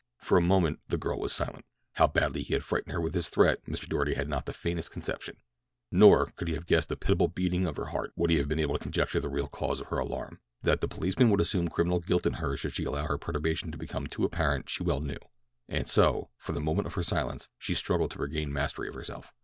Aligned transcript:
For 0.17 0.35
a 0.35 0.41
moment 0.41 0.79
the 0.87 0.97
girl 0.97 1.19
was 1.19 1.31
silent. 1.31 1.63
How 1.93 2.07
badly 2.07 2.41
he 2.41 2.55
had 2.55 2.63
frightened 2.63 2.91
her 2.91 2.99
with 2.99 3.13
his 3.13 3.29
threat 3.29 3.63
Mr. 3.67 3.87
Doarty 3.87 4.15
had 4.15 4.27
not 4.27 4.47
the 4.47 4.51
faintest 4.51 4.89
conception, 4.89 5.37
nor, 5.91 6.31
could 6.35 6.47
he 6.47 6.55
have 6.55 6.65
guessed 6.65 6.89
the 6.89 6.95
pitiable 6.95 7.27
beating 7.27 7.67
of 7.67 7.77
her 7.77 7.85
heart, 7.85 8.11
would 8.15 8.31
he 8.31 8.37
have 8.37 8.47
been 8.47 8.57
able 8.59 8.73
to 8.73 8.79
conjecture 8.81 9.19
the 9.19 9.29
real 9.29 9.45
cause 9.47 9.79
of 9.79 9.89
her 9.89 9.99
alarm. 9.99 10.39
That 10.63 10.81
the 10.81 10.87
policeman 10.87 11.29
would 11.29 11.39
assume 11.39 11.67
criminal 11.67 11.99
guilt 11.99 12.25
in 12.25 12.33
her 12.33 12.57
should 12.57 12.73
she 12.73 12.85
allow 12.85 13.05
her 13.05 13.19
perturbation 13.19 13.71
to 13.71 13.77
become 13.77 14.07
too 14.07 14.25
apparent 14.25 14.71
she 14.71 14.81
well 14.81 15.01
knew, 15.01 15.19
and 15.69 15.87
so, 15.87 16.31
for 16.35 16.53
the 16.53 16.59
moment 16.61 16.87
of 16.87 16.95
her 16.95 17.03
silence, 17.03 17.47
she 17.59 17.75
struggled 17.75 18.09
to 18.09 18.17
regain 18.19 18.51
mastery 18.51 18.87
of 18.87 18.95
herself. 18.95 19.31